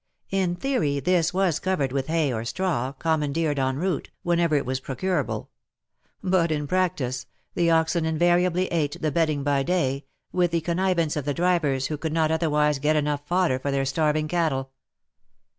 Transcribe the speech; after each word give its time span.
In 0.31 0.55
theory 0.55 0.99
this 0.99 1.31
was 1.31 1.59
covered 1.59 1.91
with 1.91 2.07
hay 2.07 2.33
or 2.33 2.43
straw, 2.43 2.91
commandeered 2.91 3.59
en 3.59 3.77
route, 3.77 4.09
whenever 4.23 4.55
it 4.55 4.65
was 4.65 4.79
pro 4.79 4.95
curable. 4.95 5.49
But 6.23 6.51
m 6.51 6.65
practice, 6.65 7.27
the 7.53 7.69
oxen 7.69 8.03
invariably 8.03 8.65
ate 8.69 8.99
the 8.99 9.11
bedding 9.11 9.43
by 9.43 9.61
day, 9.61 10.05
with 10.31 10.49
the 10.49 10.61
connivance 10.61 11.15
of 11.15 11.25
the 11.25 11.35
drivers, 11.35 11.85
who 11.85 11.99
could 11.99 12.13
not 12.13 12.31
otherwise 12.31 12.79
get 12.79 12.95
enough 12.95 13.27
fodder 13.27 13.59
for 13.59 13.69
their 13.69 13.85
starving 13.85 14.27
cattle. 14.27 14.71